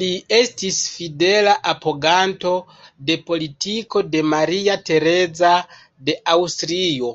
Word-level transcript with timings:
Li 0.00 0.08
estis 0.36 0.76
fidela 0.98 1.54
apoganto 1.72 2.52
de 3.10 3.18
politiko 3.32 4.04
de 4.14 4.22
Maria 4.36 4.80
Tereza 4.92 5.52
de 6.10 6.20
Aŭstrio. 6.38 7.12